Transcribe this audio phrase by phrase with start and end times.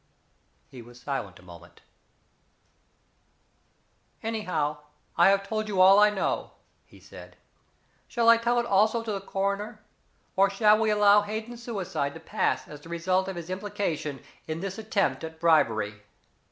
[0.67, 1.81] He was silent a moment.
[4.23, 4.79] "Anyhow,
[5.15, 6.53] I have told you all I know,"
[6.87, 7.35] he said.
[8.07, 9.79] "Shall I tell it also to the coroner?
[10.35, 14.59] Or shall we allow Hayden's suicide to pass as the result of his implication in
[14.59, 16.01] this attempt at bribery?